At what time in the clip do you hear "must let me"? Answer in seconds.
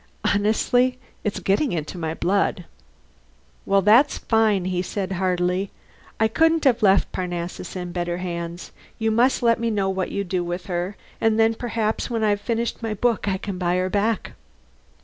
9.11-9.69